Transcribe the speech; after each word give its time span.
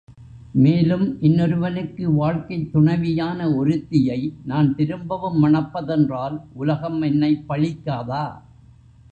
மேலும் 0.53 1.21
இன்னொருவனுக்கு 1.21 2.13
வாழ்க்கைத் 2.13 2.71
துணைவியான 2.73 3.55
ஒருத்தியை 3.55 4.33
நான் 4.45 4.75
திரும்பவும் 4.75 5.43
மணப்பதென்றால் 5.43 6.43
உலகம் 6.53 7.01
என்னைப் 7.01 7.45
பழிக்காதா? 7.49 8.25